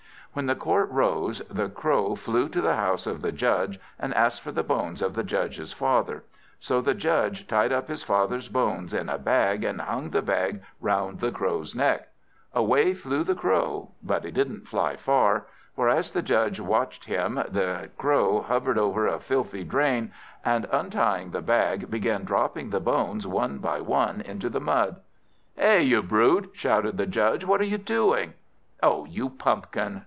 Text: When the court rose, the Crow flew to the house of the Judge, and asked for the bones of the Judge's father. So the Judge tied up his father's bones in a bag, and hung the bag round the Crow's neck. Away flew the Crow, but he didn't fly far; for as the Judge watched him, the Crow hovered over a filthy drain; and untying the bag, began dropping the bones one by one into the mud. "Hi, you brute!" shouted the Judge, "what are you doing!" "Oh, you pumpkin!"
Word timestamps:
When 0.33 0.45
the 0.45 0.55
court 0.55 0.89
rose, 0.91 1.39
the 1.51 1.67
Crow 1.67 2.15
flew 2.15 2.47
to 2.47 2.61
the 2.61 2.77
house 2.77 3.05
of 3.05 3.19
the 3.21 3.33
Judge, 3.33 3.77
and 3.99 4.13
asked 4.13 4.41
for 4.41 4.53
the 4.53 4.63
bones 4.63 5.01
of 5.01 5.13
the 5.13 5.25
Judge's 5.25 5.73
father. 5.73 6.23
So 6.57 6.79
the 6.79 6.93
Judge 6.93 7.47
tied 7.47 7.73
up 7.73 7.89
his 7.89 8.01
father's 8.05 8.47
bones 8.47 8.93
in 8.93 9.09
a 9.09 9.17
bag, 9.17 9.65
and 9.65 9.81
hung 9.81 10.11
the 10.11 10.21
bag 10.21 10.61
round 10.79 11.19
the 11.19 11.33
Crow's 11.33 11.75
neck. 11.75 12.07
Away 12.53 12.93
flew 12.93 13.25
the 13.25 13.35
Crow, 13.35 13.91
but 14.01 14.23
he 14.23 14.31
didn't 14.31 14.69
fly 14.69 14.95
far; 14.95 15.47
for 15.75 15.89
as 15.89 16.11
the 16.11 16.21
Judge 16.21 16.61
watched 16.61 17.07
him, 17.07 17.35
the 17.35 17.89
Crow 17.97 18.39
hovered 18.41 18.77
over 18.77 19.07
a 19.07 19.19
filthy 19.19 19.65
drain; 19.65 20.13
and 20.45 20.65
untying 20.71 21.31
the 21.31 21.41
bag, 21.41 21.89
began 21.91 22.23
dropping 22.23 22.69
the 22.69 22.79
bones 22.79 23.27
one 23.27 23.57
by 23.57 23.81
one 23.81 24.21
into 24.21 24.47
the 24.47 24.61
mud. 24.61 25.01
"Hi, 25.59 25.79
you 25.79 26.01
brute!" 26.01 26.51
shouted 26.53 26.95
the 26.95 27.05
Judge, 27.05 27.43
"what 27.43 27.59
are 27.59 27.65
you 27.65 27.77
doing!" 27.77 28.31
"Oh, 28.81 29.03
you 29.03 29.29
pumpkin!" 29.29 29.99